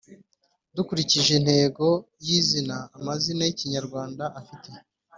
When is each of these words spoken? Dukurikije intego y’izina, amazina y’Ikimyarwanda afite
Dukurikije 0.75 1.31
intego 1.39 1.85
y’izina, 2.25 2.77
amazina 2.97 3.41
y’Ikimyarwanda 3.45 4.23
afite 4.39 4.69